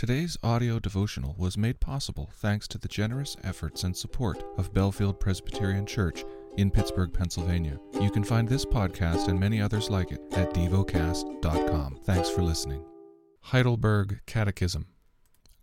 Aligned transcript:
Today's 0.00 0.38
audio 0.42 0.78
devotional 0.78 1.34
was 1.36 1.58
made 1.58 1.78
possible 1.78 2.30
thanks 2.36 2.66
to 2.68 2.78
the 2.78 2.88
generous 2.88 3.36
efforts 3.44 3.84
and 3.84 3.94
support 3.94 4.42
of 4.56 4.72
Bellefield 4.72 5.20
Presbyterian 5.20 5.84
Church 5.84 6.24
in 6.56 6.70
Pittsburgh, 6.70 7.12
Pennsylvania. 7.12 7.78
You 8.00 8.10
can 8.10 8.24
find 8.24 8.48
this 8.48 8.64
podcast 8.64 9.28
and 9.28 9.38
many 9.38 9.60
others 9.60 9.90
like 9.90 10.10
it 10.10 10.22
at 10.32 10.54
devocast.com. 10.54 11.98
Thanks 12.04 12.30
for 12.30 12.40
listening. 12.40 12.82
Heidelberg 13.42 14.22
Catechism. 14.24 14.86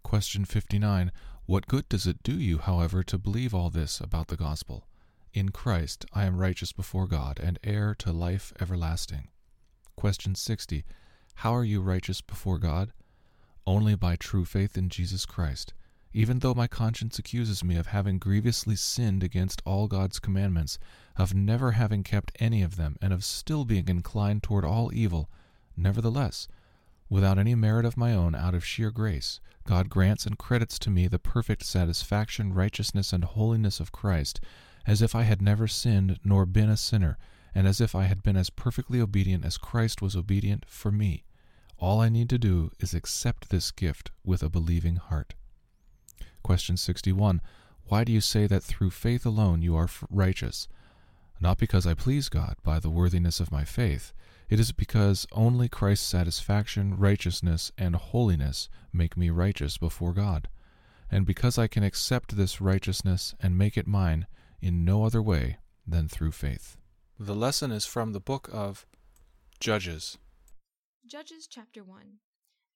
Question 0.04 0.46
59. 0.46 1.12
What 1.48 1.66
good 1.66 1.90
does 1.90 2.06
it 2.06 2.22
do 2.22 2.34
you, 2.40 2.60
however, 2.60 3.02
to 3.02 3.18
believe 3.18 3.56
all 3.56 3.72
this 3.72 4.00
about 4.00 4.28
the 4.28 4.38
gospel? 4.38 4.86
In 5.34 5.50
Christ 5.50 6.06
I 6.14 6.26
am 6.26 6.38
righteous 6.38 6.74
before 6.74 7.08
God 7.08 7.40
and 7.42 7.58
heir 7.64 7.96
to 7.96 8.12
life 8.12 8.54
everlasting. 8.62 9.30
Question 9.96 10.36
60. 10.36 10.86
How 11.38 11.56
are 11.56 11.66
you 11.66 11.82
righteous 11.82 12.22
before 12.22 12.60
God? 12.60 12.92
Only 13.68 13.94
by 13.96 14.16
true 14.16 14.46
faith 14.46 14.78
in 14.78 14.88
Jesus 14.88 15.26
Christ. 15.26 15.74
Even 16.14 16.40
though 16.40 16.54
my 16.54 16.68
conscience 16.68 17.20
accuses 17.20 17.64
me 17.64 17.76
of 17.76 17.88
having 17.88 18.18
grievously 18.18 18.78
sinned 18.78 19.22
against 19.22 19.62
all 19.66 19.88
God's 19.88 20.20
commandments, 20.20 20.80
of 21.18 21.36
never 21.36 21.74
having 21.74 22.02
kept 22.02 22.32
any 22.40 22.64
of 22.64 22.78
them, 22.78 22.96
and 23.02 23.12
of 23.12 23.26
still 23.26 23.66
being 23.66 23.90
inclined 23.90 24.42
toward 24.42 24.64
all 24.64 24.90
evil, 24.94 25.30
nevertheless, 25.76 26.48
without 27.10 27.38
any 27.38 27.56
merit 27.56 27.86
of 27.86 27.98
my 27.98 28.14
own, 28.14 28.34
out 28.34 28.56
of 28.56 28.66
sheer 28.66 28.90
grace, 28.90 29.42
God 29.66 29.90
grants 29.90 30.26
and 30.26 30.38
credits 30.38 30.80
to 30.80 30.90
me 30.90 31.08
the 31.08 31.20
perfect 31.20 31.64
satisfaction, 31.64 32.54
righteousness, 32.54 33.12
and 33.12 33.26
holiness 33.26 33.82
of 33.82 33.92
Christ, 33.92 34.40
as 34.88 35.02
if 35.02 35.14
I 35.14 35.24
had 35.24 35.42
never 35.42 35.68
sinned 35.68 36.20
nor 36.24 36.46
been 36.46 36.70
a 36.70 36.78
sinner, 36.78 37.18
and 37.54 37.68
as 37.68 37.82
if 37.82 37.94
I 37.94 38.06
had 38.06 38.24
been 38.24 38.38
as 38.38 38.50
perfectly 38.50 39.02
obedient 39.02 39.44
as 39.44 39.58
Christ 39.58 40.02
was 40.02 40.16
obedient 40.16 40.64
for 40.70 40.92
me. 40.92 41.26
All 41.80 42.02
I 42.02 42.10
need 42.10 42.30
to 42.30 42.40
do 42.40 42.72
is 42.80 42.94
accept 42.94 43.50
this 43.50 43.72
gift 43.72 44.12
with 44.24 44.42
a 44.42 44.50
believing 44.50 44.96
heart. 44.96 45.36
Question 46.44 46.76
61. 46.76 47.42
Why 47.86 48.04
do 48.04 48.12
you 48.12 48.22
say 48.22 48.48
that 48.48 48.64
through 48.64 48.90
faith 48.90 49.26
alone 49.26 49.62
you 49.62 49.76
are 49.76 49.90
righteous? 50.10 50.68
Not 51.40 51.58
because 51.58 51.86
I 51.86 51.94
please 51.94 52.30
God 52.30 52.56
by 52.64 52.80
the 52.80 52.90
worthiness 52.90 53.40
of 53.40 53.52
my 53.52 53.64
faith. 53.64 54.12
It 54.50 54.60
is 54.60 54.72
because 54.72 55.28
only 55.32 55.70
Christ's 55.70 56.08
satisfaction, 56.08 56.98
righteousness, 56.98 57.72
and 57.78 57.96
holiness 57.96 58.70
make 58.92 59.16
me 59.16 59.30
righteous 59.30 59.78
before 59.78 60.14
God. 60.14 60.50
And 61.12 61.26
because 61.26 61.58
I 61.58 61.68
can 61.68 61.84
accept 61.84 62.36
this 62.36 62.60
righteousness 62.60 63.36
and 63.40 63.58
make 63.58 63.78
it 63.78 63.88
mine 63.88 64.26
in 64.62 64.84
no 64.84 65.06
other 65.06 65.22
way 65.22 65.58
than 65.86 66.08
through 66.08 66.32
faith. 66.32 66.78
The 67.20 67.36
lesson 67.36 67.72
is 67.72 67.86
from 67.86 68.14
the 68.14 68.20
book 68.20 68.50
of 68.52 68.86
Judges. 69.60 70.18
Judges 71.08 71.48
chapter 71.48 71.86
1 71.86 72.20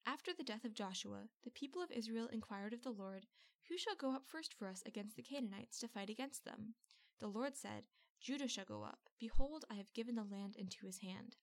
After 0.05 0.31
the 0.33 0.45
death 0.45 0.63
of 0.63 0.73
Joshua, 0.73 1.23
the 1.43 1.51
people 1.51 1.81
of 1.81 1.91
Israel 1.91 2.29
inquired 2.31 2.71
of 2.71 2.81
the 2.81 2.89
Lord, 2.89 3.25
Who 3.67 3.77
shall 3.77 3.95
go 3.95 4.15
up 4.15 4.23
first 4.25 4.53
for 4.53 4.69
us 4.69 4.81
against 4.85 5.17
the 5.17 5.21
Canaanites 5.21 5.79
to 5.79 5.89
fight 5.89 6.09
against 6.09 6.45
them? 6.45 6.75
The 7.19 7.27
Lord 7.27 7.57
said, 7.57 7.83
Judah 8.21 8.47
shall 8.47 8.63
go 8.63 8.83
up. 8.83 9.09
Behold, 9.19 9.65
I 9.69 9.73
have 9.73 9.91
given 9.93 10.15
the 10.15 10.23
land 10.23 10.55
into 10.55 10.85
his 10.85 10.99
hand. 10.99 11.35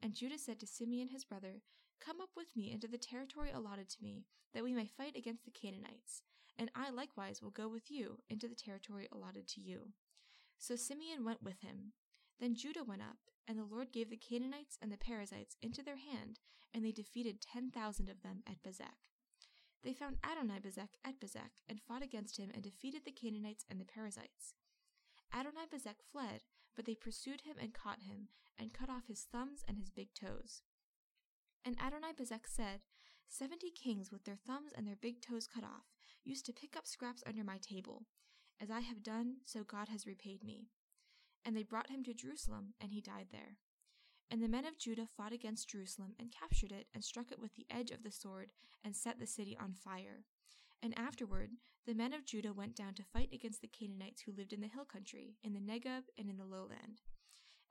And 0.00 0.14
Judah 0.14 0.38
said 0.38 0.58
to 0.60 0.66
Simeon 0.66 1.08
his 1.08 1.26
brother, 1.26 1.60
Come 2.00 2.22
up 2.22 2.30
with 2.34 2.56
me 2.56 2.72
into 2.72 2.88
the 2.88 2.96
territory 2.96 3.50
allotted 3.50 3.90
to 3.90 4.02
me, 4.02 4.24
that 4.54 4.64
we 4.64 4.72
may 4.72 4.86
fight 4.86 5.16
against 5.16 5.44
the 5.44 5.50
Canaanites. 5.50 6.22
And 6.56 6.70
I 6.74 6.88
likewise 6.88 7.42
will 7.42 7.50
go 7.50 7.68
with 7.68 7.90
you 7.90 8.16
into 8.30 8.48
the 8.48 8.54
territory 8.54 9.08
allotted 9.12 9.46
to 9.48 9.60
you. 9.60 9.92
So 10.56 10.74
Simeon 10.74 11.22
went 11.22 11.42
with 11.42 11.60
him. 11.60 11.92
Then 12.40 12.54
Judah 12.54 12.84
went 12.84 13.02
up, 13.02 13.18
and 13.50 13.58
the 13.58 13.64
Lord 13.64 13.90
gave 13.90 14.10
the 14.10 14.16
Canaanites 14.16 14.78
and 14.80 14.92
the 14.92 14.96
Perizzites 14.96 15.56
into 15.60 15.82
their 15.82 15.96
hand, 15.96 16.38
and 16.72 16.84
they 16.84 16.92
defeated 16.92 17.40
ten 17.40 17.68
thousand 17.72 18.08
of 18.08 18.22
them 18.22 18.44
at 18.46 18.62
Bezek. 18.62 19.10
They 19.82 19.92
found 19.92 20.18
Adonibezek 20.22 20.94
at 21.04 21.18
Bezek, 21.18 21.58
and 21.68 21.80
fought 21.80 22.04
against 22.04 22.36
him, 22.36 22.52
and 22.54 22.62
defeated 22.62 23.02
the 23.04 23.10
Canaanites 23.10 23.64
and 23.68 23.80
the 23.80 23.84
Perizzites. 23.84 24.54
Adonibezek 25.34 25.96
fled, 26.12 26.42
but 26.76 26.84
they 26.84 26.94
pursued 26.94 27.40
him 27.40 27.56
and 27.60 27.74
caught 27.74 28.02
him, 28.02 28.28
and 28.56 28.72
cut 28.72 28.88
off 28.88 29.08
his 29.08 29.26
thumbs 29.32 29.64
and 29.66 29.78
his 29.78 29.90
big 29.90 30.14
toes. 30.14 30.62
And 31.64 31.76
Adonibezek 31.76 32.46
said, 32.46 32.82
Seventy 33.26 33.72
kings 33.72 34.12
with 34.12 34.24
their 34.24 34.38
thumbs 34.46 34.70
and 34.76 34.86
their 34.86 34.96
big 35.00 35.20
toes 35.20 35.48
cut 35.52 35.64
off 35.64 35.90
used 36.22 36.46
to 36.46 36.52
pick 36.52 36.76
up 36.76 36.86
scraps 36.86 37.24
under 37.26 37.42
my 37.42 37.58
table. 37.58 38.06
As 38.60 38.70
I 38.70 38.80
have 38.80 39.02
done, 39.02 39.38
so 39.44 39.64
God 39.64 39.88
has 39.88 40.06
repaid 40.06 40.44
me. 40.44 40.68
And 41.44 41.56
they 41.56 41.62
brought 41.62 41.90
him 41.90 42.04
to 42.04 42.14
Jerusalem, 42.14 42.74
and 42.80 42.92
he 42.92 43.00
died 43.00 43.28
there. 43.32 43.56
And 44.30 44.42
the 44.42 44.48
men 44.48 44.64
of 44.64 44.78
Judah 44.78 45.06
fought 45.06 45.32
against 45.32 45.70
Jerusalem, 45.70 46.14
and 46.18 46.32
captured 46.32 46.72
it, 46.72 46.86
and 46.94 47.02
struck 47.02 47.32
it 47.32 47.40
with 47.40 47.54
the 47.54 47.66
edge 47.70 47.90
of 47.90 48.02
the 48.02 48.12
sword, 48.12 48.52
and 48.84 48.94
set 48.94 49.18
the 49.18 49.26
city 49.26 49.56
on 49.60 49.74
fire. 49.74 50.24
And 50.82 50.96
afterward, 50.98 51.50
the 51.86 51.94
men 51.94 52.12
of 52.12 52.24
Judah 52.24 52.52
went 52.52 52.76
down 52.76 52.94
to 52.94 53.02
fight 53.02 53.30
against 53.32 53.60
the 53.60 53.68
Canaanites 53.68 54.22
who 54.22 54.32
lived 54.32 54.52
in 54.52 54.60
the 54.60 54.68
hill 54.68 54.84
country, 54.84 55.36
in 55.42 55.54
the 55.54 55.60
Negeb, 55.60 56.04
and 56.16 56.30
in 56.30 56.36
the 56.36 56.44
lowland. 56.44 57.00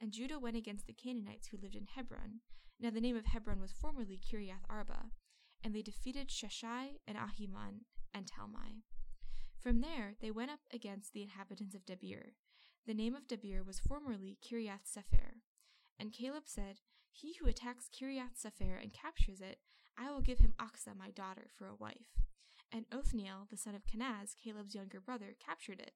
And 0.02 0.12
Judah 0.12 0.40
went 0.40 0.56
against 0.56 0.88
the 0.88 0.94
Canaanites 0.94 1.48
who 1.48 1.58
lived 1.62 1.76
in 1.76 1.88
Hebron. 1.96 2.42
Now 2.80 2.90
the 2.90 3.02
name 3.02 3.16
of 3.18 3.26
Hebron 3.26 3.60
was 3.60 3.72
formerly 3.72 4.20
Kiriath 4.20 4.66
Arba. 4.70 5.12
And 5.64 5.76
they 5.76 5.82
defeated 5.82 6.30
Sheshai, 6.30 7.00
and 7.08 7.18
Ahiman, 7.18 7.86
and 8.14 8.26
Talmai. 8.26 8.82
From 9.60 9.82
there 9.82 10.16
they 10.22 10.32
went 10.32 10.52
up 10.52 10.62
against 10.74 11.14
the 11.14 11.22
inhabitants 11.22 11.76
of 11.76 11.86
Debir. 11.86 12.34
The 12.88 12.94
name 12.94 13.16
of 13.16 13.28
Debir 13.28 13.66
was 13.66 13.80
formerly 13.80 14.38
Kiriath 14.42 14.86
Sepher. 14.86 15.42
And 16.00 16.14
Caleb 16.14 16.44
said, 16.46 16.80
He 17.12 17.36
who 17.36 17.48
attacks 17.48 17.90
Kiriath 17.90 18.36
Sepher 18.42 18.82
and 18.82 18.94
captures 18.94 19.42
it, 19.42 19.60
I 19.98 20.12
will 20.12 20.22
give 20.22 20.40
him 20.40 20.54
Achsah 20.60 20.98
my 20.98 21.12
daughter 21.12 21.48
for 21.54 21.68
a 21.68 21.76
wife. 21.76 22.16
And 22.72 22.86
Othniel, 22.92 23.48
the 23.50 23.58
son 23.58 23.76
of 23.76 23.86
Kenaz, 23.86 24.36
Caleb's 24.42 24.76
younger 24.76 25.02
brother, 25.02 25.36
captured 25.46 25.80
it, 25.80 25.94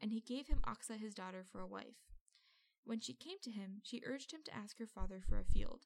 and 0.00 0.10
he 0.10 0.20
gave 0.20 0.48
him 0.48 0.60
Achsah 0.66 0.98
his 0.98 1.14
daughter 1.14 1.44
for 1.44 1.60
a 1.60 1.66
wife. 1.66 2.10
When 2.84 3.00
she 3.00 3.14
came 3.14 3.38
to 3.42 3.50
him, 3.50 3.80
she 3.82 4.02
urged 4.06 4.32
him 4.32 4.40
to 4.44 4.54
ask 4.54 4.78
her 4.78 4.86
father 4.86 5.20
for 5.20 5.38
a 5.38 5.44
field. 5.44 5.82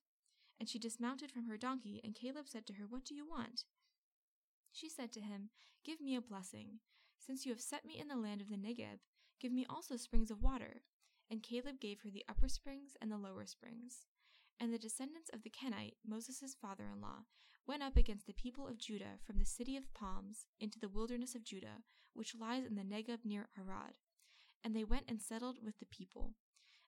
And 0.59 0.69
she 0.69 0.79
dismounted 0.79 1.33
from 1.33 1.47
her 1.47 1.56
donkey, 1.56 2.00
and 2.05 2.15
Caleb 2.15 2.47
said 2.47 2.67
to 2.67 2.75
her, 2.75 2.84
What 2.89 3.05
do 3.05 3.15
you 3.15 3.27
want? 3.27 3.65
She 4.73 4.89
said 4.89 5.12
to 5.12 5.21
him, 5.21 5.50
Give 5.84 6.00
me 6.00 6.15
a 6.15 6.21
blessing. 6.21 6.81
Since 7.19 7.45
you 7.45 7.53
have 7.53 7.61
set 7.61 7.84
me 7.84 7.99
in 7.99 8.09
the 8.09 8.17
land 8.17 8.41
of 8.41 8.49
the 8.49 8.56
Negeb, 8.56 9.00
Give 9.41 9.53
me 9.53 9.67
also 9.69 9.97
springs 9.97 10.31
of 10.31 10.43
water. 10.43 10.83
And 11.31 11.43
Caleb 11.43 11.81
gave 11.81 12.01
her 12.03 12.11
the 12.11 12.25
upper 12.28 12.49
springs 12.49 12.97
and 13.01 13.11
the 13.11 13.17
lower 13.17 13.47
springs. 13.47 14.06
And 14.59 14.73
the 14.73 14.78
descendants 14.78 15.31
of 15.33 15.43
the 15.43 15.51
Kenite, 15.51 15.97
Moses' 16.06 16.56
father 16.61 16.84
in 16.93 17.01
law, 17.01 17.25
went 17.67 17.83
up 17.83 17.97
against 17.97 18.27
the 18.27 18.34
people 18.34 18.69
of 18.69 18.79
Judah 18.79 19.19
from 19.25 19.39
the 19.39 19.45
city 19.47 19.77
of 19.77 19.95
palms 19.95 20.47
into 20.61 20.79
the 20.79 20.89
wilderness 20.89 21.34
of 21.34 21.45
Judah, 21.45 21.83
which 22.15 22.34
lies 22.39 22.65
in 22.67 22.75
the 22.75 22.83
Negeb 22.83 23.25
near 23.25 23.49
Arad. 23.59 23.95
And 24.62 24.77
they 24.77 24.84
went 24.84 25.05
and 25.09 25.23
settled 25.23 25.59
with 25.65 25.79
the 25.79 25.87
people. 25.87 26.34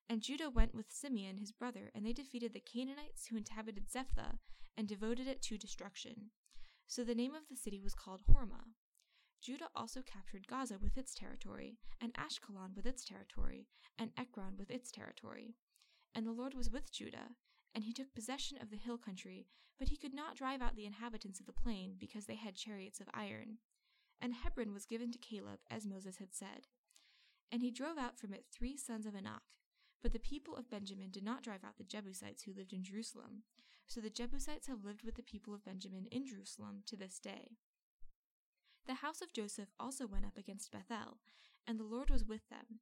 And 0.09 0.21
Judah 0.21 0.51
went 0.51 0.75
with 0.75 0.91
Simeon 0.91 1.39
his 1.39 1.53
brother, 1.53 1.91
and 1.95 2.05
they 2.05 2.13
defeated 2.13 2.53
the 2.53 2.61
Canaanites 2.61 3.27
who 3.27 3.37
inhabited 3.37 3.91
Zephath, 3.91 4.41
and 4.77 4.89
devoted 4.89 5.27
it 5.27 5.41
to 5.43 5.57
destruction. 5.57 6.31
So 6.87 7.05
the 7.05 7.15
name 7.15 7.35
of 7.35 7.49
the 7.49 7.57
city 7.57 7.81
was 7.81 7.95
called 7.95 8.21
Hormah. 8.29 8.75
Judah 9.43 9.69
also 9.75 10.03
captured 10.03 10.47
Gaza 10.47 10.79
with 10.81 10.97
its 10.97 11.15
territory, 11.15 11.77
and 12.01 12.15
Ashkelon 12.15 12.77
with 12.77 12.87
its 12.87 13.05
territory, 13.05 13.67
and 13.99 14.13
Ekron 14.17 14.57
with 14.57 14.71
its 14.71 14.93
territory. 14.93 15.57
And 16.15 16.25
the 16.25 16.33
Lord 16.33 16.55
was 16.55 16.71
with 16.71 16.93
Judah, 16.93 17.35
and 17.75 17.83
he 17.83 17.93
took 17.93 18.15
possession 18.15 18.59
of 18.63 18.71
the 18.71 18.77
hill 18.77 18.99
country, 18.99 19.49
but 19.81 19.89
he 19.89 19.97
could 19.97 20.15
not 20.15 20.37
drive 20.37 20.63
out 20.63 20.77
the 20.77 20.87
inhabitants 20.87 21.41
of 21.41 21.47
the 21.47 21.53
plain, 21.53 21.97
because 21.99 22.27
they 22.27 22.37
had 22.37 22.55
chariots 22.55 23.01
of 23.01 23.09
iron. 23.13 23.59
And 24.21 24.33
Hebron 24.33 24.73
was 24.73 24.87
given 24.87 25.11
to 25.11 25.19
Caleb, 25.19 25.59
as 25.69 25.85
Moses 25.85 26.19
had 26.19 26.33
said. 26.33 26.69
And 27.51 27.61
he 27.61 27.73
drove 27.73 27.99
out 27.99 28.21
from 28.21 28.33
it 28.33 28.45
three 28.53 28.77
sons 28.77 29.07
of 29.07 29.17
Anak. 29.17 29.43
But 30.03 30.13
the 30.13 30.21
people 30.21 30.55
of 30.55 30.71
Benjamin 30.71 31.11
did 31.11 31.25
not 31.25 31.43
drive 31.43 31.65
out 31.65 31.79
the 31.79 31.85
Jebusites 31.85 32.45
who 32.45 32.55
lived 32.55 32.73
in 32.73 32.85
Jerusalem. 32.85 33.43
So 33.89 34.01
the 34.01 34.09
Jebusites 34.09 34.69
have 34.69 34.85
lived 34.85 35.03
with 35.03 35.17
the 35.17 35.23
people 35.23 35.53
of 35.53 35.65
Benjamin 35.65 36.07
in 36.13 36.27
Jerusalem 36.27 36.83
to 36.87 36.97
this 36.97 37.19
day. 37.19 37.57
The 38.87 38.95
house 38.95 39.23
of 39.23 39.33
Joseph 39.33 39.69
also 39.79 40.07
went 40.07 40.25
up 40.25 40.37
against 40.37 40.73
Bethel, 40.73 41.19
and 41.67 41.79
the 41.79 41.85
Lord 41.85 42.11
was 42.11 42.25
with 42.25 42.49
them. 42.49 42.81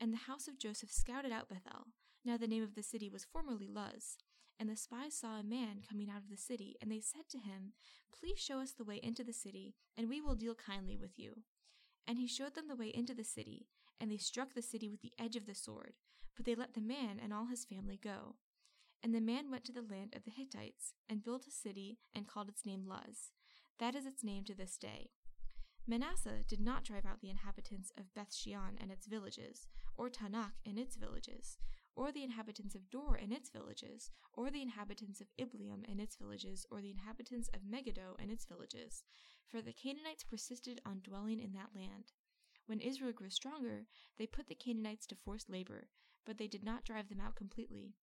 And 0.00 0.12
the 0.12 0.28
house 0.28 0.46
of 0.48 0.58
Joseph 0.58 0.90
scouted 0.90 1.32
out 1.32 1.48
Bethel. 1.48 1.88
Now 2.24 2.36
the 2.36 2.46
name 2.46 2.62
of 2.62 2.74
the 2.74 2.82
city 2.82 3.10
was 3.10 3.24
formerly 3.24 3.66
Luz. 3.66 4.16
And 4.58 4.68
the 4.68 4.76
spies 4.76 5.14
saw 5.14 5.38
a 5.38 5.42
man 5.42 5.82
coming 5.88 6.08
out 6.10 6.22
of 6.22 6.30
the 6.30 6.36
city, 6.36 6.76
and 6.80 6.90
they 6.90 7.00
said 7.00 7.28
to 7.30 7.38
him, 7.38 7.72
Please 8.12 8.38
show 8.38 8.60
us 8.60 8.72
the 8.72 8.84
way 8.84 9.00
into 9.02 9.24
the 9.24 9.32
city, 9.32 9.74
and 9.96 10.08
we 10.08 10.20
will 10.20 10.34
deal 10.34 10.54
kindly 10.54 10.96
with 10.96 11.18
you. 11.18 11.42
And 12.06 12.18
he 12.18 12.26
showed 12.26 12.54
them 12.54 12.68
the 12.68 12.76
way 12.76 12.88
into 12.88 13.14
the 13.14 13.24
city, 13.24 13.68
and 13.98 14.10
they 14.10 14.18
struck 14.18 14.54
the 14.54 14.62
city 14.62 14.88
with 14.88 15.00
the 15.00 15.12
edge 15.18 15.34
of 15.34 15.46
the 15.46 15.54
sword, 15.54 15.94
but 16.36 16.44
they 16.44 16.54
let 16.54 16.74
the 16.74 16.80
man 16.80 17.18
and 17.22 17.32
all 17.32 17.46
his 17.46 17.64
family 17.64 17.98
go. 18.02 18.36
And 19.02 19.14
the 19.14 19.20
man 19.20 19.50
went 19.50 19.64
to 19.64 19.72
the 19.72 19.80
land 19.82 20.14
of 20.14 20.24
the 20.24 20.30
Hittites, 20.30 20.92
and 21.08 21.24
built 21.24 21.46
a 21.46 21.50
city, 21.50 21.98
and 22.14 22.28
called 22.28 22.50
its 22.50 22.66
name 22.66 22.84
Luz. 22.86 23.32
That 23.78 23.94
is 23.94 24.04
its 24.04 24.22
name 24.22 24.44
to 24.44 24.54
this 24.54 24.76
day. 24.76 25.08
Manasseh 25.90 26.44
did 26.46 26.60
not 26.60 26.84
drive 26.84 27.04
out 27.04 27.20
the 27.20 27.30
inhabitants 27.30 27.90
of 27.98 28.14
Beth 28.14 28.32
Shean 28.32 28.78
and 28.80 28.92
its 28.92 29.06
villages, 29.06 29.66
or 29.96 30.08
Taanach 30.08 30.52
and 30.64 30.78
its 30.78 30.94
villages, 30.94 31.58
or 31.96 32.12
the 32.12 32.22
inhabitants 32.22 32.76
of 32.76 32.88
Dor 32.90 33.16
and 33.16 33.32
its 33.32 33.50
villages, 33.50 34.12
or 34.32 34.52
the 34.52 34.62
inhabitants 34.62 35.20
of 35.20 35.26
Ibleam 35.36 35.82
and 35.90 36.00
its 36.00 36.14
villages, 36.14 36.64
or 36.70 36.80
the 36.80 36.92
inhabitants 36.92 37.50
of 37.52 37.66
Megiddo 37.68 38.14
and 38.20 38.30
its 38.30 38.44
villages, 38.44 39.02
for 39.48 39.60
the 39.60 39.72
Canaanites 39.72 40.22
persisted 40.22 40.80
on 40.86 41.00
dwelling 41.02 41.40
in 41.40 41.54
that 41.54 41.74
land. 41.74 42.12
When 42.66 42.78
Israel 42.78 43.10
grew 43.10 43.30
stronger, 43.30 43.86
they 44.16 44.28
put 44.28 44.46
the 44.46 44.54
Canaanites 44.54 45.06
to 45.06 45.16
forced 45.16 45.50
labor, 45.50 45.88
but 46.24 46.38
they 46.38 46.46
did 46.46 46.62
not 46.62 46.84
drive 46.84 47.08
them 47.08 47.20
out 47.20 47.34
completely. 47.34 47.94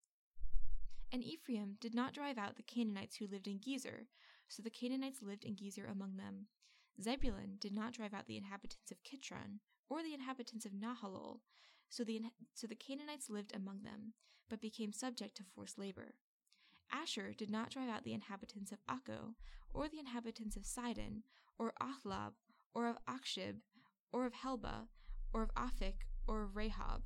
And 1.09 1.23
Ephraim 1.23 1.77
did 1.79 1.95
not 1.95 2.13
drive 2.13 2.37
out 2.37 2.57
the 2.57 2.63
Canaanites 2.63 3.15
who 3.15 3.27
lived 3.27 3.47
in 3.47 3.59
Gezer, 3.59 4.07
so 4.49 4.61
the 4.61 4.69
Canaanites 4.69 5.21
lived 5.21 5.45
in 5.45 5.55
Gezer 5.55 5.89
among 5.89 6.17
them. 6.17 6.47
Zebulun 7.01 7.57
did 7.59 7.73
not 7.73 7.93
drive 7.93 8.13
out 8.13 8.27
the 8.27 8.37
inhabitants 8.37 8.91
of 8.91 9.03
Kitron, 9.03 9.59
or 9.89 10.03
the 10.03 10.13
inhabitants 10.13 10.65
of 10.65 10.71
Nahalol, 10.71 11.39
so 11.89 12.03
the, 12.03 12.21
so 12.53 12.67
the 12.67 12.75
Canaanites 12.75 13.29
lived 13.29 13.55
among 13.55 13.83
them, 13.83 14.13
but 14.49 14.61
became 14.61 14.91
subject 14.91 15.37
to 15.37 15.43
forced 15.43 15.77
labor. 15.77 16.15
Asher 16.91 17.33
did 17.33 17.49
not 17.49 17.69
drive 17.69 17.89
out 17.89 18.03
the 18.03 18.13
inhabitants 18.13 18.71
of 18.71 18.79
Akko, 18.89 19.35
or 19.73 19.87
the 19.87 19.99
inhabitants 19.99 20.55
of 20.55 20.65
Sidon, 20.65 21.23
or 21.57 21.73
Ahlab, 21.81 22.33
or 22.73 22.87
of 22.87 22.97
Achzib, 23.05 23.57
or 24.11 24.25
of 24.25 24.33
Helbah, 24.33 24.87
or 25.33 25.43
of 25.43 25.53
Aphik, 25.55 26.07
or 26.27 26.43
of 26.43 26.51
Rehob. 26.51 27.01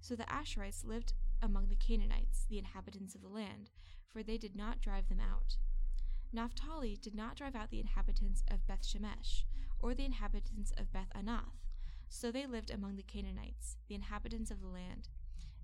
So 0.00 0.16
the 0.16 0.24
Asherites 0.24 0.84
lived 0.84 1.12
among 1.42 1.68
the 1.68 1.76
Canaanites, 1.76 2.46
the 2.48 2.58
inhabitants 2.58 3.14
of 3.14 3.22
the 3.22 3.28
land, 3.28 3.70
for 4.08 4.22
they 4.22 4.38
did 4.38 4.56
not 4.56 4.80
drive 4.80 5.08
them 5.08 5.20
out. 5.20 5.56
Naphtali 6.32 6.96
did 7.02 7.14
not 7.14 7.36
drive 7.36 7.56
out 7.56 7.70
the 7.70 7.80
inhabitants 7.80 8.44
of 8.48 8.66
Beth 8.66 8.86
Shemesh, 8.86 9.44
or 9.80 9.94
the 9.94 10.04
inhabitants 10.04 10.72
of 10.76 10.92
Beth 10.92 11.10
Anath, 11.14 11.66
so 12.08 12.30
they 12.30 12.46
lived 12.46 12.70
among 12.70 12.96
the 12.96 13.02
Canaanites, 13.02 13.76
the 13.88 13.96
inhabitants 13.96 14.50
of 14.50 14.60
the 14.60 14.68
land. 14.68 15.08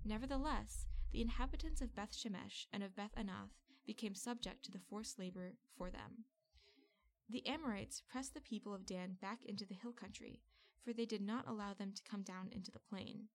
Nevertheless, 0.03 0.85
the 1.11 1.21
inhabitants 1.21 1.81
of 1.81 1.95
Beth 1.95 2.11
Shemesh 2.11 2.65
and 2.73 2.83
of 2.83 2.95
Beth 2.95 3.15
Anath 3.17 3.55
became 3.85 4.13
subject 4.13 4.63
to 4.65 4.71
the 4.71 4.81
forced 4.89 5.17
labor 5.17 5.53
for 5.77 5.89
them. 5.89 6.25
The 7.29 7.45
Amorites 7.47 8.01
pressed 8.07 8.33
the 8.33 8.41
people 8.41 8.73
of 8.73 8.85
Dan 8.85 9.17
back 9.21 9.45
into 9.45 9.65
the 9.65 9.75
hill 9.75 9.93
country, 9.93 10.41
for 10.83 10.91
they 10.93 11.05
did 11.05 11.21
not 11.21 11.47
allow 11.47 11.73
them 11.73 11.93
to 11.93 12.03
come 12.09 12.23
down 12.23 12.49
into 12.51 12.71
the 12.71 12.79
plain. 12.79 13.27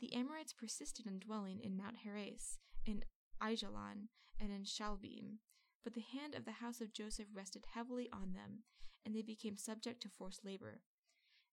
The 0.00 0.14
Amorites 0.14 0.52
persisted 0.52 1.06
in 1.06 1.18
dwelling 1.18 1.60
in 1.60 1.76
Mount 1.76 1.98
Heres, 2.04 2.58
in 2.86 3.02
Aijalon, 3.42 4.08
and 4.40 4.52
in 4.52 4.62
Shaalbim, 4.62 5.38
but 5.84 5.94
the 5.94 6.00
hand 6.00 6.34
of 6.34 6.44
the 6.44 6.52
house 6.52 6.80
of 6.80 6.92
Joseph 6.92 7.26
rested 7.32 7.66
heavily 7.74 8.08
on 8.12 8.32
them, 8.32 8.64
and 9.04 9.14
they 9.14 9.22
became 9.22 9.56
subject 9.56 10.02
to 10.02 10.08
forced 10.08 10.44
labor. 10.44 10.80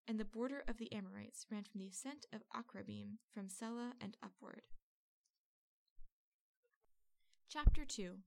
And 0.08 0.20
the 0.20 0.26
border 0.26 0.64
of 0.68 0.78
the 0.78 0.92
Amorites 0.94 1.46
ran 1.52 1.64
from 1.64 1.80
the 1.80 1.88
ascent 1.88 2.26
of 2.32 2.44
Akrabbim, 2.56 3.18
from 3.34 3.50
Selah 3.50 3.94
and 4.00 4.18
upward. 4.22 4.62
Chapter 7.50 7.86
2 7.86 8.18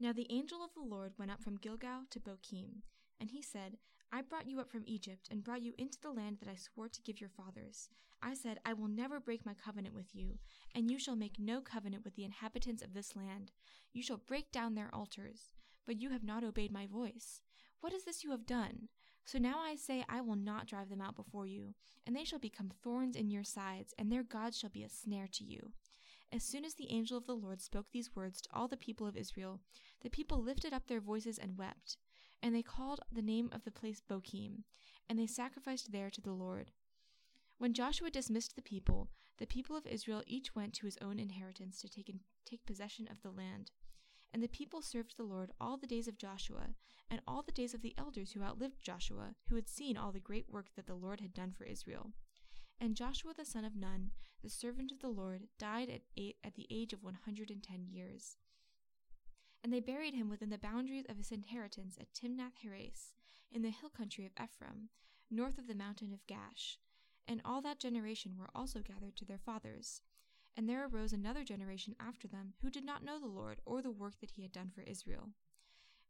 Now 0.00 0.12
the 0.12 0.26
angel 0.30 0.64
of 0.64 0.74
the 0.74 0.80
Lord 0.80 1.12
went 1.18 1.30
up 1.30 1.42
from 1.42 1.56
Gilgal 1.56 2.04
to 2.10 2.20
Bochim, 2.20 2.82
and 3.20 3.30
he 3.30 3.40
said, 3.40 3.78
I 4.14 4.20
brought 4.20 4.46
you 4.46 4.60
up 4.60 4.70
from 4.70 4.82
Egypt 4.84 5.28
and 5.30 5.42
brought 5.42 5.62
you 5.62 5.72
into 5.78 5.98
the 5.98 6.10
land 6.10 6.36
that 6.40 6.48
I 6.48 6.54
swore 6.54 6.88
to 6.88 7.00
give 7.00 7.18
your 7.18 7.30
fathers. 7.30 7.88
I 8.22 8.34
said, 8.34 8.60
I 8.62 8.74
will 8.74 8.88
never 8.88 9.18
break 9.18 9.46
my 9.46 9.54
covenant 9.54 9.94
with 9.94 10.14
you, 10.14 10.38
and 10.74 10.90
you 10.90 10.98
shall 10.98 11.16
make 11.16 11.38
no 11.38 11.62
covenant 11.62 12.04
with 12.04 12.14
the 12.14 12.24
inhabitants 12.24 12.82
of 12.82 12.92
this 12.92 13.16
land. 13.16 13.52
You 13.94 14.02
shall 14.02 14.18
break 14.18 14.52
down 14.52 14.74
their 14.74 14.90
altars, 14.94 15.54
but 15.86 15.98
you 15.98 16.10
have 16.10 16.22
not 16.22 16.44
obeyed 16.44 16.70
my 16.70 16.86
voice. 16.86 17.40
What 17.80 17.94
is 17.94 18.04
this 18.04 18.22
you 18.22 18.30
have 18.32 18.44
done? 18.44 18.88
So 19.24 19.38
now 19.38 19.60
I 19.60 19.76
say, 19.76 20.04
I 20.10 20.20
will 20.20 20.36
not 20.36 20.66
drive 20.66 20.90
them 20.90 21.00
out 21.00 21.16
before 21.16 21.46
you, 21.46 21.74
and 22.06 22.14
they 22.14 22.24
shall 22.24 22.38
become 22.38 22.70
thorns 22.82 23.16
in 23.16 23.30
your 23.30 23.44
sides, 23.44 23.94
and 23.98 24.12
their 24.12 24.22
gods 24.22 24.58
shall 24.58 24.70
be 24.70 24.84
a 24.84 24.90
snare 24.90 25.28
to 25.32 25.44
you. 25.44 25.72
As 26.30 26.44
soon 26.44 26.64
as 26.64 26.74
the 26.74 26.90
angel 26.92 27.16
of 27.16 27.26
the 27.26 27.34
Lord 27.34 27.60
spoke 27.60 27.86
these 27.90 28.14
words 28.14 28.42
to 28.42 28.48
all 28.52 28.68
the 28.68 28.76
people 28.76 29.06
of 29.06 29.16
Israel, 29.16 29.60
the 30.02 30.10
people 30.10 30.42
lifted 30.42 30.72
up 30.72 30.86
their 30.86 31.00
voices 31.00 31.38
and 31.38 31.56
wept. 31.56 31.96
And 32.42 32.54
they 32.54 32.62
called 32.62 33.00
the 33.12 33.22
name 33.22 33.50
of 33.52 33.64
the 33.64 33.70
place 33.70 34.00
Bochim, 34.00 34.64
and 35.08 35.18
they 35.18 35.28
sacrificed 35.28 35.92
there 35.92 36.10
to 36.10 36.20
the 36.20 36.32
Lord. 36.32 36.72
When 37.58 37.72
Joshua 37.72 38.10
dismissed 38.10 38.56
the 38.56 38.62
people, 38.62 39.10
the 39.38 39.46
people 39.46 39.76
of 39.76 39.86
Israel 39.86 40.22
each 40.26 40.54
went 40.54 40.74
to 40.74 40.86
his 40.86 40.98
own 41.00 41.20
inheritance 41.20 41.80
to 41.80 41.88
take, 41.88 42.08
in, 42.08 42.20
take 42.44 42.66
possession 42.66 43.08
of 43.08 43.22
the 43.22 43.30
land. 43.30 43.70
And 44.34 44.42
the 44.42 44.48
people 44.48 44.82
served 44.82 45.16
the 45.16 45.22
Lord 45.22 45.52
all 45.60 45.76
the 45.76 45.86
days 45.86 46.08
of 46.08 46.18
Joshua, 46.18 46.70
and 47.08 47.20
all 47.28 47.42
the 47.42 47.52
days 47.52 47.74
of 47.74 47.82
the 47.82 47.94
elders 47.96 48.32
who 48.32 48.42
outlived 48.42 48.82
Joshua, 48.82 49.34
who 49.48 49.54
had 49.54 49.68
seen 49.68 49.96
all 49.96 50.10
the 50.10 50.18
great 50.18 50.46
work 50.50 50.66
that 50.74 50.86
the 50.86 50.94
Lord 50.94 51.20
had 51.20 51.34
done 51.34 51.52
for 51.52 51.64
Israel. 51.64 52.10
And 52.80 52.96
Joshua 52.96 53.34
the 53.36 53.44
son 53.44 53.64
of 53.64 53.76
Nun, 53.76 54.10
the 54.42 54.50
servant 54.50 54.90
of 54.90 54.98
the 54.98 55.08
Lord, 55.08 55.42
died 55.58 55.88
at, 55.90 56.00
eight, 56.16 56.38
at 56.42 56.56
the 56.56 56.66
age 56.70 56.92
of 56.92 57.04
one 57.04 57.18
hundred 57.24 57.50
and 57.50 57.62
ten 57.62 57.86
years. 57.86 58.38
And 59.62 59.72
they 59.72 59.80
buried 59.80 60.14
him 60.14 60.28
within 60.28 60.50
the 60.50 60.58
boundaries 60.58 61.06
of 61.08 61.16
his 61.16 61.30
inheritance 61.30 61.96
at 62.00 62.12
Timnath 62.12 62.58
Heres, 62.62 63.14
in 63.52 63.62
the 63.62 63.70
hill 63.70 63.90
country 63.90 64.26
of 64.26 64.32
Ephraim, 64.42 64.88
north 65.30 65.58
of 65.58 65.68
the 65.68 65.74
mountain 65.74 66.12
of 66.12 66.26
Gaash. 66.26 66.76
And 67.28 67.40
all 67.44 67.62
that 67.62 67.78
generation 67.78 68.36
were 68.38 68.50
also 68.54 68.80
gathered 68.80 69.16
to 69.16 69.24
their 69.24 69.38
fathers. 69.38 70.02
And 70.56 70.68
there 70.68 70.86
arose 70.86 71.12
another 71.12 71.44
generation 71.44 71.94
after 72.00 72.26
them 72.28 72.54
who 72.60 72.70
did 72.70 72.84
not 72.84 73.04
know 73.04 73.18
the 73.20 73.26
Lord 73.26 73.60
or 73.64 73.80
the 73.80 73.90
work 73.90 74.20
that 74.20 74.32
he 74.32 74.42
had 74.42 74.52
done 74.52 74.70
for 74.74 74.82
Israel. 74.82 75.30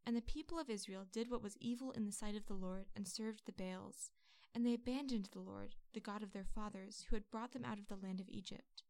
And 0.05 0.17
the 0.17 0.23
people 0.23 0.59
of 0.59 0.71
Israel 0.71 1.05
did 1.13 1.31
what 1.31 1.43
was 1.43 1.57
evil 1.61 1.93
in 1.93 2.07
the 2.07 2.13
sight 2.13 2.35
of 2.35 2.47
the 2.47 2.55
Lord 2.55 2.87
and 2.97 3.07
served 3.07 3.43
the 3.45 3.53
Baals. 3.53 4.11
And 4.55 4.67
they 4.67 4.75
abandoned 4.75 5.29
the 5.33 5.41
Lord, 5.41 5.77
the 5.93 6.01
God 6.01 6.23
of 6.23 6.33
their 6.33 6.45
fathers, 6.45 7.07
who 7.09 7.17
had 7.17 7.31
brought 7.31 7.53
them 7.53 7.65
out 7.65 7.79
of 7.79 7.89
the 7.89 7.97
land 8.05 8.21
of 8.21 8.29
Egypt. 8.29 8.83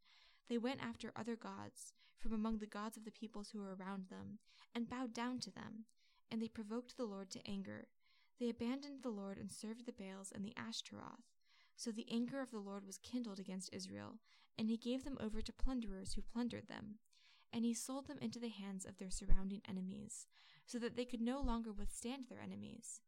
They 0.49 0.57
went 0.57 0.81
after 0.81 1.11
other 1.15 1.35
gods 1.35 1.93
from 2.23 2.33
among 2.33 2.59
the 2.59 2.65
gods 2.65 2.95
of 2.95 3.03
the 3.03 3.11
peoples 3.11 3.49
who 3.49 3.59
were 3.59 3.75
around 3.75 4.05
them, 4.09 4.39
and 4.73 4.89
bowed 4.89 5.13
down 5.13 5.39
to 5.41 5.51
them, 5.51 5.83
and 6.31 6.41
they 6.41 6.47
provoked 6.47 6.95
the 6.95 7.03
Lord 7.03 7.29
to 7.31 7.45
anger. 7.45 7.89
They 8.39 8.49
abandoned 8.49 9.03
the 9.03 9.09
Lord 9.09 9.37
and 9.37 9.51
served 9.51 9.85
the 9.85 9.91
Baals 9.91 10.31
and 10.33 10.45
the 10.45 10.55
Ashtaroth. 10.55 11.27
So 11.75 11.91
the 11.91 12.07
anger 12.09 12.41
of 12.41 12.51
the 12.51 12.59
Lord 12.59 12.85
was 12.85 12.97
kindled 12.97 13.39
against 13.39 13.73
Israel, 13.73 14.19
and 14.57 14.69
he 14.69 14.77
gave 14.77 15.03
them 15.03 15.17
over 15.19 15.41
to 15.41 15.51
plunderers 15.51 16.13
who 16.13 16.21
plundered 16.21 16.67
them. 16.67 16.99
And 17.51 17.65
he 17.65 17.73
sold 17.73 18.07
them 18.07 18.17
into 18.21 18.39
the 18.39 18.49
hands 18.49 18.85
of 18.85 18.97
their 18.97 19.11
surrounding 19.11 19.61
enemies, 19.67 20.25
so 20.65 20.79
that 20.79 20.95
they 20.95 21.05
could 21.05 21.21
no 21.21 21.41
longer 21.41 21.71
withstand 21.71 22.25
their 22.29 22.39
enemies. 22.39 23.01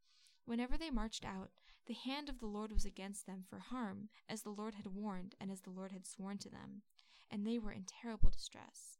Whenever 0.46 0.78
they 0.78 0.92
marched 0.92 1.26
out, 1.26 1.50
the 1.88 1.94
hand 1.94 2.30
of 2.30 2.40
the 2.40 2.46
Lord 2.46 2.72
was 2.72 2.86
against 2.86 3.26
them 3.26 3.44
for 3.50 3.60
harm, 3.60 4.10
as 4.30 4.42
the 4.42 4.50
Lord 4.50 4.76
had 4.76 4.88
warned 4.88 5.36
and 5.40 5.52
as 5.52 5.62
the 5.62 5.72
Lord 5.72 5.92
had 5.92 6.06
sworn 6.06 6.38
to 6.40 6.50
them, 6.50 6.84
and 7.32 7.46
they 7.46 7.58
were 7.58 7.72
in 7.72 7.86
terrible 7.86 8.30
distress. 8.30 9.00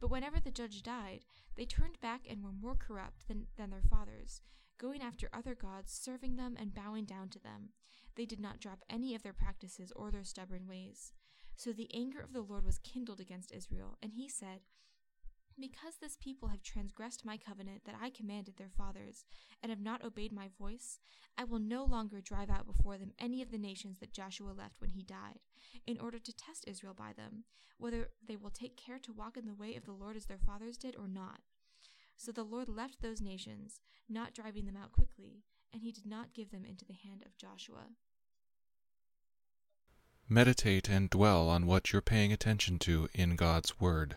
But 0.00 0.10
whenever 0.10 0.40
the 0.40 0.50
judge 0.50 0.82
died, 0.82 1.26
they 1.56 1.66
turned 1.66 2.00
back 2.00 2.22
and 2.28 2.42
were 2.42 2.52
more 2.52 2.74
corrupt 2.74 3.28
than, 3.28 3.46
than 3.56 3.70
their 3.70 3.82
fathers, 3.82 4.40
going 4.78 5.02
after 5.02 5.28
other 5.32 5.54
gods, 5.54 5.92
serving 5.92 6.36
them 6.36 6.56
and 6.58 6.74
bowing 6.74 7.04
down 7.04 7.28
to 7.28 7.38
them. 7.38 7.70
They 8.16 8.24
did 8.24 8.40
not 8.40 8.60
drop 8.60 8.82
any 8.88 9.14
of 9.14 9.22
their 9.22 9.34
practices 9.34 9.92
or 9.94 10.10
their 10.10 10.24
stubborn 10.24 10.66
ways. 10.66 11.12
So 11.54 11.72
the 11.72 11.94
anger 11.94 12.20
of 12.20 12.32
the 12.32 12.40
Lord 12.40 12.64
was 12.64 12.78
kindled 12.78 13.20
against 13.20 13.52
Israel, 13.52 13.98
and 14.02 14.12
he 14.14 14.28
said, 14.28 14.60
because 15.60 15.94
this 16.00 16.16
people 16.16 16.48
have 16.48 16.62
transgressed 16.62 17.24
my 17.24 17.36
covenant 17.36 17.84
that 17.84 17.96
I 18.00 18.10
commanded 18.10 18.56
their 18.56 18.68
fathers, 18.68 19.24
and 19.62 19.70
have 19.70 19.80
not 19.80 20.04
obeyed 20.04 20.32
my 20.32 20.48
voice, 20.58 20.98
I 21.36 21.44
will 21.44 21.58
no 21.58 21.84
longer 21.84 22.20
drive 22.20 22.50
out 22.50 22.66
before 22.66 22.98
them 22.98 23.12
any 23.18 23.42
of 23.42 23.50
the 23.50 23.58
nations 23.58 23.98
that 24.00 24.12
Joshua 24.12 24.52
left 24.52 24.80
when 24.80 24.90
he 24.90 25.02
died, 25.02 25.40
in 25.86 25.98
order 26.00 26.18
to 26.18 26.36
test 26.36 26.64
Israel 26.66 26.94
by 26.94 27.12
them, 27.12 27.44
whether 27.78 28.08
they 28.26 28.36
will 28.36 28.50
take 28.50 28.76
care 28.76 28.98
to 28.98 29.12
walk 29.12 29.36
in 29.36 29.46
the 29.46 29.54
way 29.54 29.76
of 29.76 29.84
the 29.84 29.92
Lord 29.92 30.16
as 30.16 30.26
their 30.26 30.38
fathers 30.38 30.76
did 30.76 30.96
or 30.96 31.08
not. 31.08 31.40
So 32.16 32.32
the 32.32 32.42
Lord 32.42 32.68
left 32.68 33.00
those 33.00 33.20
nations, 33.20 33.80
not 34.08 34.34
driving 34.34 34.66
them 34.66 34.76
out 34.76 34.92
quickly, 34.92 35.44
and 35.72 35.82
he 35.82 35.92
did 35.92 36.06
not 36.06 36.34
give 36.34 36.50
them 36.50 36.64
into 36.64 36.84
the 36.84 36.92
hand 36.92 37.22
of 37.24 37.36
Joshua. 37.36 37.86
Meditate 40.28 40.88
and 40.88 41.10
dwell 41.10 41.48
on 41.48 41.66
what 41.66 41.92
you're 41.92 42.02
paying 42.02 42.32
attention 42.32 42.78
to 42.78 43.08
in 43.14 43.36
God's 43.36 43.80
Word. 43.80 44.16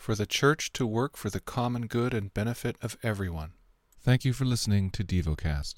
for 0.00 0.14
the 0.14 0.24
Church 0.24 0.72
to 0.72 0.86
work 0.86 1.14
for 1.14 1.28
the 1.28 1.40
common 1.40 1.86
good 1.86 2.14
and 2.14 2.32
benefit 2.32 2.76
of 2.80 2.96
everyone. 3.02 3.52
Thank 4.02 4.24
you 4.24 4.32
for 4.32 4.46
listening 4.46 4.88
to 4.92 5.04
DevoCast. 5.04 5.74